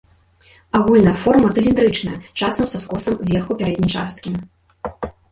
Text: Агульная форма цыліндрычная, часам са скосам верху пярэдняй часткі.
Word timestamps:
Агульная 0.77 1.11
форма 1.23 1.49
цыліндрычная, 1.61 2.13
часам 2.47 2.65
са 2.71 2.77
скосам 2.83 3.19
верху 3.33 3.57
пярэдняй 3.59 3.91
часткі. 3.99 4.33